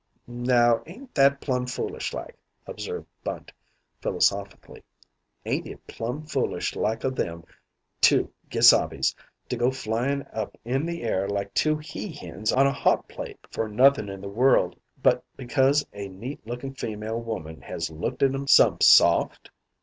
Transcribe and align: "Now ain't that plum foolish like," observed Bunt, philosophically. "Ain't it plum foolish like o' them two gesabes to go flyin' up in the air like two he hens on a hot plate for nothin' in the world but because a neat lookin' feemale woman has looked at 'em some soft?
"Now 0.25 0.81
ain't 0.87 1.13
that 1.13 1.39
plum 1.41 1.67
foolish 1.67 2.11
like," 2.11 2.35
observed 2.65 3.05
Bunt, 3.23 3.51
philosophically. 4.01 4.83
"Ain't 5.45 5.67
it 5.67 5.85
plum 5.85 6.25
foolish 6.25 6.75
like 6.75 7.05
o' 7.05 7.11
them 7.11 7.43
two 8.01 8.33
gesabes 8.49 9.13
to 9.47 9.55
go 9.57 9.69
flyin' 9.69 10.25
up 10.33 10.57
in 10.65 10.87
the 10.87 11.03
air 11.03 11.29
like 11.29 11.53
two 11.53 11.77
he 11.77 12.11
hens 12.11 12.51
on 12.51 12.65
a 12.65 12.73
hot 12.73 13.07
plate 13.07 13.37
for 13.51 13.67
nothin' 13.67 14.09
in 14.09 14.21
the 14.21 14.27
world 14.27 14.75
but 15.03 15.23
because 15.37 15.85
a 15.93 16.07
neat 16.07 16.47
lookin' 16.47 16.73
feemale 16.73 17.21
woman 17.21 17.61
has 17.61 17.91
looked 17.91 18.23
at 18.23 18.33
'em 18.33 18.47
some 18.47 18.81
soft? 18.81 19.51